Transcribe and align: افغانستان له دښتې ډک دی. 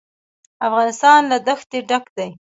افغانستان 0.67 1.19
له 1.31 1.37
دښتې 1.47 1.79
ډک 1.89 2.05
دی. 2.17 2.29